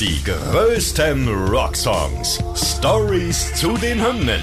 [0.00, 2.38] Die größten Rocksongs.
[2.54, 4.40] Stories zu den Hymnen.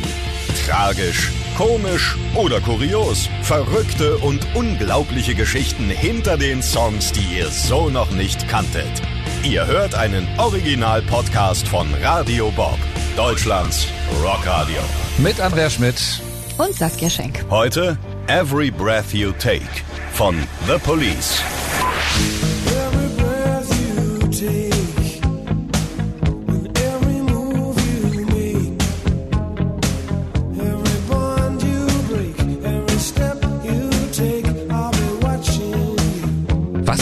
[0.67, 3.27] Tragisch, komisch oder kurios.
[3.41, 9.01] Verrückte und unglaubliche Geschichten hinter den Songs, die ihr so noch nicht kanntet.
[9.43, 12.77] Ihr hört einen Original-Podcast von Radio Bob,
[13.15, 13.87] Deutschlands
[14.21, 14.81] Rockradio.
[15.17, 16.21] Mit Andrea Schmidt
[16.59, 17.43] und Saskia Schenk.
[17.49, 17.97] Heute
[18.27, 19.65] Every Breath You Take
[20.13, 20.35] von
[20.67, 21.41] The Police.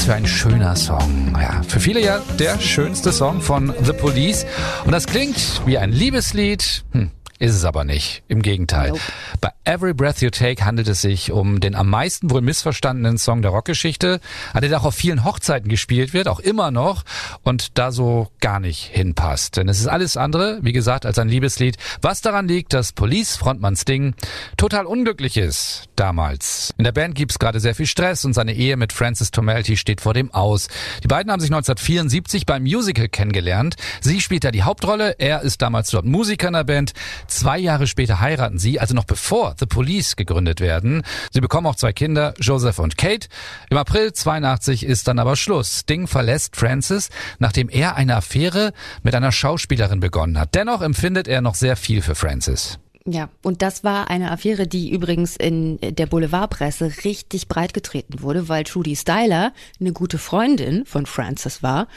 [0.05, 1.35] Was für ein schöner Song.
[1.41, 4.45] Ja, für viele ja der schönste Song von The Police.
[4.85, 6.85] Und das klingt wie ein Liebeslied.
[6.91, 7.09] Hm,
[7.39, 8.21] ist es aber nicht.
[8.27, 8.89] Im Gegenteil.
[8.89, 9.01] Nope.
[9.41, 13.41] Bei Every Breath You Take handelt es sich um den am meisten wohl missverstandenen Song
[13.41, 14.19] der Rockgeschichte,
[14.53, 17.03] an der auch auf vielen Hochzeiten gespielt wird, auch immer noch,
[17.41, 19.57] und da so gar nicht hinpasst.
[19.57, 23.75] Denn es ist alles andere, wie gesagt, als ein Liebeslied, was daran liegt, dass Police-Frontmann
[23.75, 24.13] Sting
[24.55, 26.73] total unglücklich ist damals.
[26.77, 30.01] In der Band gibt's gerade sehr viel Stress und seine Ehe mit Francis Tomelty steht
[30.01, 30.67] vor dem Aus.
[31.03, 33.75] Die beiden haben sich 1974 beim Musical kennengelernt.
[34.01, 36.93] Sie spielt da die Hauptrolle, er ist damals dort Musiker in der Band.
[37.27, 41.03] Zwei Jahre später heiraten sie, also noch bevor The Police gegründet werden.
[41.31, 43.27] Sie bekommen auch zwei Kinder, Joseph und Kate.
[43.69, 45.81] Im April 82 ist dann aber Schluss.
[45.81, 47.09] Sting verlässt Francis,
[47.39, 50.55] nachdem er eine Affäre mit einer Schauspielerin begonnen hat.
[50.55, 52.79] Dennoch empfindet er noch sehr viel für Francis.
[53.07, 58.49] Ja, und das war eine Affäre, die übrigens in der Boulevardpresse richtig breit getreten wurde,
[58.49, 61.87] weil Trudy Styler eine gute Freundin von Francis war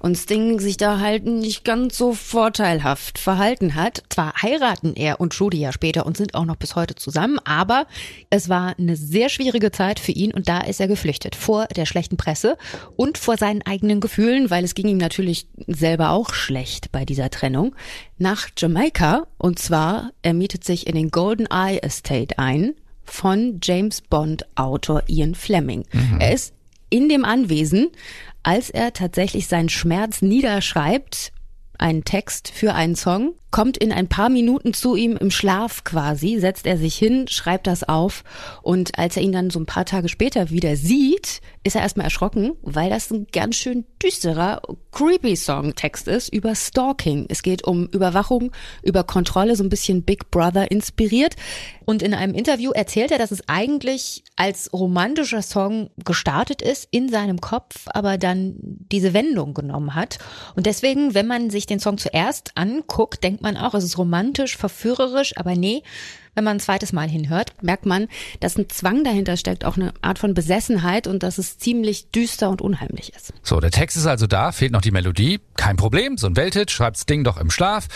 [0.00, 4.02] und Sting sich da halt nicht ganz so vorteilhaft verhalten hat.
[4.08, 7.86] Zwar heiraten er und Trudy ja später und sind auch noch bis heute zusammen, aber
[8.30, 11.86] es war eine sehr schwierige Zeit für ihn und da ist er geflüchtet vor der
[11.86, 12.58] schlechten Presse
[12.96, 17.30] und vor seinen eigenen Gefühlen, weil es ging ihm natürlich selber auch schlecht bei dieser
[17.30, 17.76] Trennung,
[18.18, 23.60] nach Jamaika und zwar er mietet mietet sich in den Golden Eye Estate ein von
[23.62, 25.84] James Bond Autor Ian Fleming.
[25.92, 26.18] Mhm.
[26.18, 26.54] Er ist
[26.88, 27.88] in dem Anwesen,
[28.42, 31.32] als er tatsächlich seinen Schmerz niederschreibt,
[31.78, 36.38] einen Text für einen Song kommt in ein paar Minuten zu ihm im Schlaf quasi,
[36.38, 38.22] setzt er sich hin, schreibt das auf
[38.60, 42.04] und als er ihn dann so ein paar Tage später wieder sieht, ist er erstmal
[42.04, 47.26] erschrocken, weil das ein ganz schön düsterer, creepy Songtext ist über Stalking.
[47.28, 51.34] Es geht um Überwachung, über Kontrolle, so ein bisschen Big Brother inspiriert.
[51.84, 57.08] Und in einem Interview erzählt er, dass es eigentlich als romantischer Song gestartet ist in
[57.08, 60.18] seinem Kopf, aber dann diese Wendung genommen hat.
[60.54, 63.96] Und deswegen, wenn man sich den Song zuerst anguckt, denkt man, man auch, es ist
[63.96, 65.82] romantisch, verführerisch, aber nee,
[66.34, 68.08] wenn man ein zweites Mal hinhört, merkt man,
[68.40, 72.50] dass ein Zwang dahinter steckt, auch eine Art von Besessenheit und dass es ziemlich düster
[72.50, 73.32] und unheimlich ist.
[73.42, 75.40] So, der Text ist also da, fehlt noch die Melodie.
[75.56, 77.88] Kein Problem, so ein Welthit, schreibt's Ding doch im Schlaf.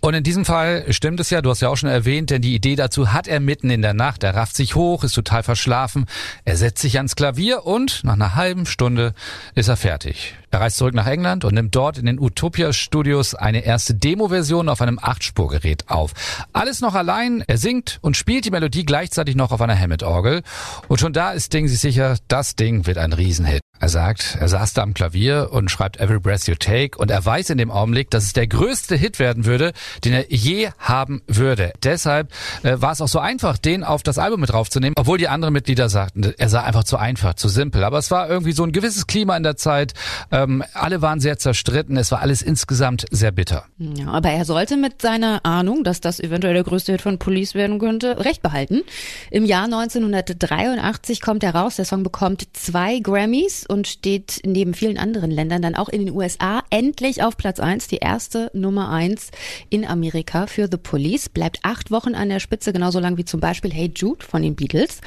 [0.00, 2.54] Und in diesem Fall stimmt es ja, du hast ja auch schon erwähnt, denn die
[2.54, 4.22] Idee dazu hat er mitten in der Nacht.
[4.22, 6.06] Er rafft sich hoch, ist total verschlafen.
[6.46, 9.12] Er setzt sich ans Klavier und nach einer halben Stunde
[9.54, 10.36] ist er fertig.
[10.50, 14.70] Er reist zurück nach England und nimmt dort in den Utopia Studios eine erste Demo-Version
[14.70, 16.12] auf einem Achtspurgerät auf.
[16.54, 20.42] Alles noch allein, er singt und spielt die Melodie gleichzeitig noch auf einer Hammond-Orgel.
[20.88, 23.60] Und schon da ist Ding sich sicher, das Ding wird ein Riesenhit.
[23.80, 27.24] Er sagt, er saß da am Klavier und schreibt Every Breath You Take und er
[27.24, 29.72] weiß in dem Augenblick, dass es der größte Hit werden würde,
[30.04, 31.72] den er je haben würde.
[31.82, 32.30] Deshalb
[32.62, 35.54] äh, war es auch so einfach, den auf das Album mit draufzunehmen, obwohl die anderen
[35.54, 37.82] Mitglieder sagten, er sei einfach zu einfach, zu simpel.
[37.82, 39.94] Aber es war irgendwie so ein gewisses Klima in der Zeit.
[40.30, 41.96] Ähm, alle waren sehr zerstritten.
[41.96, 43.64] Es war alles insgesamt sehr bitter.
[43.78, 47.54] Ja, aber er sollte mit seiner Ahnung, dass das eventuell der größte Hit von Police
[47.54, 48.82] werden könnte, recht behalten.
[49.30, 51.76] Im Jahr 1983 kommt er raus.
[51.76, 56.14] Der Song bekommt zwei Grammys und steht neben vielen anderen Ländern dann auch in den
[56.14, 59.30] USA endlich auf Platz eins, die erste Nummer eins
[59.70, 63.40] in Amerika für The Police, bleibt acht Wochen an der Spitze, genauso lang wie zum
[63.40, 65.00] Beispiel Hey Jude von den Beatles.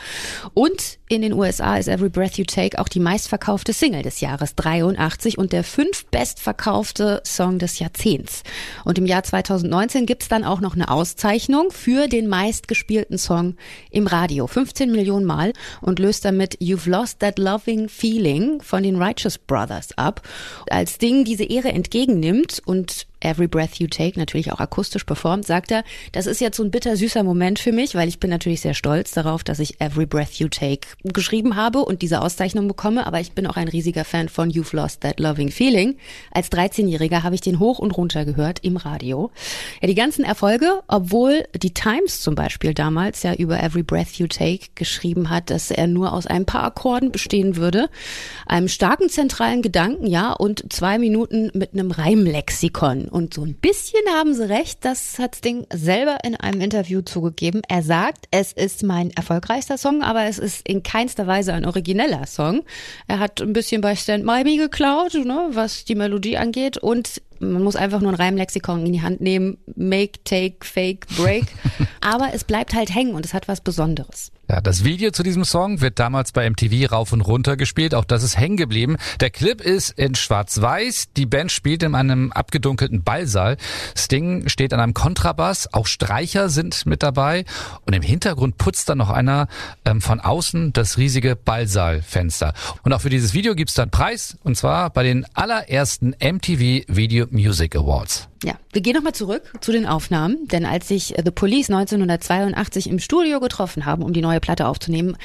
[0.54, 4.56] Und in den USA ist Every Breath You Take auch die meistverkaufte Single des Jahres
[4.56, 8.44] 83 und der fünf bestverkaufte Song des Jahrzehnts.
[8.86, 13.56] Und im Jahr 2019 gibt's dann auch noch eine Auszeichnung für den meistgespielten Song
[13.92, 14.48] im Radio.
[14.48, 19.98] 15 Millionen Mal und löst damit You've Lost That Loving Feeling von den Righteous Brothers
[19.98, 20.22] ab.
[20.70, 25.72] Als Ding diese Ehre entgegennimmt und Every Breath You Take natürlich auch akustisch performt, sagt
[25.72, 28.74] er, das ist jetzt so ein bittersüßer Moment für mich, weil ich bin natürlich sehr
[28.74, 33.20] stolz darauf, dass ich Every Breath You Take geschrieben habe und diese Auszeichnung bekomme, aber
[33.20, 35.98] ich bin auch ein riesiger Fan von You've Lost That Loving Feeling.
[36.32, 39.32] Als 13-Jähriger habe ich den hoch und runter gehört im Radio.
[39.82, 44.28] Ja, die ganzen Erfolge, obwohl die Times zum Beispiel damals ja über Every Breath You
[44.28, 47.90] Take geschrieben hat, dass er nur aus ein paar Akkorden bestehen würde,
[48.46, 53.08] einem starken zentralen Gedanken, ja, und zwei Minuten mit einem Reimlexikon.
[53.14, 57.62] Und so ein bisschen haben sie recht, das hat Sting selber in einem Interview zugegeben.
[57.70, 62.26] Er sagt, es ist mein erfolgreichster Song, aber es ist in keinster Weise ein origineller
[62.26, 62.64] Song.
[63.08, 67.22] Er hat ein bisschen bei Stand By Me geklaut, ne, was die Melodie angeht und
[67.40, 69.58] man muss einfach nur ein Reimlexikon in die Hand nehmen.
[69.76, 71.46] Make, take, fake, break.
[72.02, 74.32] Aber es bleibt halt hängen und es hat was Besonderes.
[74.50, 77.96] Ja, das Video zu diesem Song wird damals bei MTV rauf und runter gespielt.
[77.96, 78.98] Auch das ist hängen geblieben.
[79.22, 81.14] Der Clip ist in schwarz-weiß.
[81.16, 83.56] Die Band spielt in einem abgedunkelten Ballsaal.
[83.98, 85.74] Sting steht an einem Kontrabass.
[85.74, 87.46] Auch Streicher sind mit dabei.
[87.86, 89.48] Und im Hintergrund putzt dann noch einer
[89.86, 92.54] ähm, von außen das riesige Ballsaalfenster.
[92.84, 94.38] Und auch für dieses Video gibt's dann Preis.
[94.44, 98.28] Und zwar bei den allerersten MTV Video Music Awards.
[98.44, 103.00] Ja, wir gehen nochmal zurück zu den Aufnahmen, denn als sich The Police 1982 im
[103.00, 105.18] Studio getroffen haben, um die neue Platte aufzunehmen,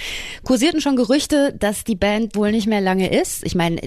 [0.45, 3.45] kursierten schon Gerüchte, dass die Band wohl nicht mehr lange ist.
[3.45, 3.81] Ich meine,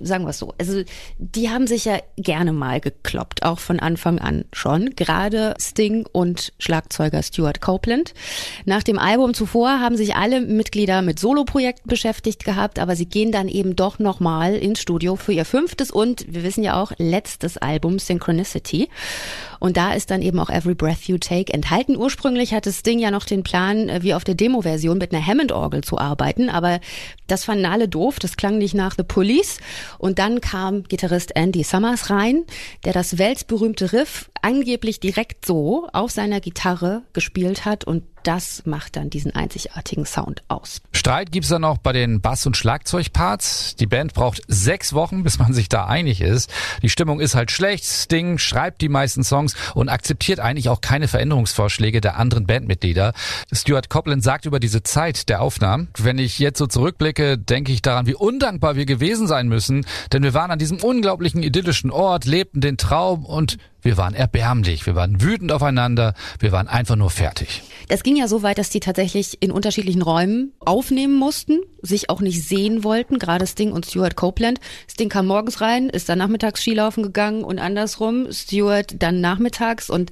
[0.00, 0.82] sagen wir es so, also
[1.18, 6.52] die haben sich ja gerne mal gekloppt, auch von Anfang an schon, gerade Sting und
[6.58, 8.14] Schlagzeuger Stuart Copeland.
[8.64, 13.32] Nach dem Album zuvor haben sich alle Mitglieder mit Soloprojekten beschäftigt gehabt, aber sie gehen
[13.32, 17.56] dann eben doch nochmal ins Studio für ihr fünftes und, wir wissen ja auch, letztes
[17.56, 18.88] Album Synchronicity.
[19.58, 21.96] Und da ist dann eben auch Every Breath You Take enthalten.
[21.96, 25.82] Ursprünglich hatte Sting ja noch den Plan, äh, wie auf der Demo-Version mit einer Hammond-Orgel
[25.82, 26.80] zu arbeiten, aber
[27.26, 29.58] das fanden alle doof, das klang nicht nach The Police.
[29.98, 32.44] Und dann kam Gitarrist Andy Summers rein,
[32.84, 38.96] der das weltberühmte Riff angeblich direkt so auf seiner Gitarre gespielt hat und das macht
[38.96, 40.82] dann diesen einzigartigen Sound aus.
[40.92, 43.76] Streit gibt's dann auch bei den Bass- und Schlagzeugparts.
[43.76, 46.50] Die Band braucht sechs Wochen, bis man sich da einig ist.
[46.82, 47.84] Die Stimmung ist halt schlecht.
[47.84, 53.14] Sting schreibt die meisten Songs und akzeptiert eigentlich auch keine Veränderungsvorschläge der anderen Bandmitglieder.
[53.50, 57.82] Stuart Copeland sagt über diese Zeit der Aufnahmen, wenn ich jetzt so zurückblicke, denke ich
[57.82, 62.24] daran, wie undankbar wir gewesen sein müssen, denn wir waren an diesem unglaublichen idyllischen Ort,
[62.24, 67.10] lebten den Traum und wir waren erbärmlich, wir waren wütend aufeinander, wir waren einfach nur
[67.10, 67.62] fertig.
[67.88, 72.20] Das ging ja so weit, dass die tatsächlich in unterschiedlichen Räumen aufnehmen mussten, sich auch
[72.20, 74.60] nicht sehen wollten, gerade Sting und Stuart Copeland.
[74.90, 80.10] Sting kam morgens rein, ist dann nachmittags Skilaufen gegangen und andersrum, Stuart dann nachmittags und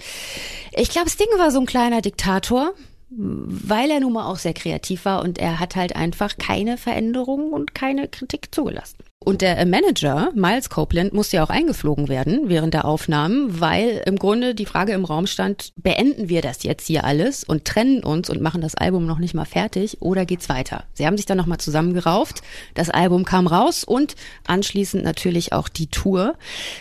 [0.73, 2.73] ich glaube, Sting war so ein kleiner Diktator,
[3.09, 7.53] weil er nun mal auch sehr kreativ war und er hat halt einfach keine Veränderungen
[7.53, 8.99] und keine Kritik zugelassen.
[9.25, 14.21] Und der Manager, Miles Copeland, musste ja auch eingeflogen werden während der Aufnahmen, weil im
[14.21, 18.31] Grunde die Frage im Raum stand, beenden wir das jetzt hier alles und trennen uns
[18.31, 20.85] und machen das Album noch nicht mal fertig oder geht's weiter?
[20.93, 22.43] Sie haben sich dann nochmal zusammengerauft,
[22.75, 24.15] das Album kam raus und
[24.47, 26.35] anschließend natürlich auch die Tour.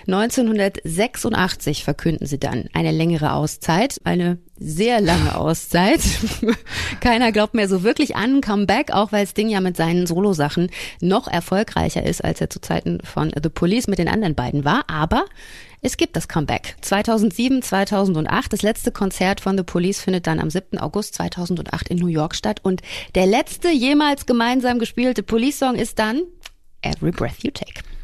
[0.06, 6.02] 1986 verkünden sie dann eine längere Auszeit, eine sehr lange Auszeit.
[7.02, 10.69] Keiner glaubt mehr so wirklich an Comeback, auch weil Sting ja mit seinen Solo-Sachen
[11.02, 14.86] noch erfolgreicher ist, als er zu Zeiten von The Police mit den anderen beiden war.
[14.88, 15.25] Aber
[15.81, 16.75] es gibt das Comeback.
[16.81, 18.54] 2007, 2008.
[18.54, 20.80] Das letzte Konzert von The Police findet dann am 7.
[20.80, 22.60] August 2008 in New York statt.
[22.63, 22.81] Und
[23.13, 26.22] der letzte jemals gemeinsam gespielte Police-Song ist dann
[26.81, 27.94] Every Breath You Take.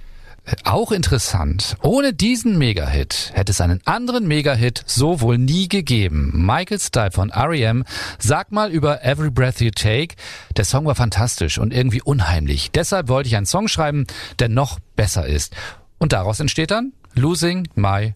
[0.63, 1.77] Auch interessant.
[1.83, 6.31] Ohne diesen Megahit hätte es einen anderen Megahit so wohl nie gegeben.
[6.33, 7.83] Michael Stipe von R.E.M.
[8.17, 10.15] sagt mal über Every Breath You Take,
[10.57, 12.71] der Song war fantastisch und irgendwie unheimlich.
[12.71, 14.05] Deshalb wollte ich einen Song schreiben,
[14.39, 15.55] der noch besser ist.
[15.99, 18.15] Und daraus entsteht dann Losing My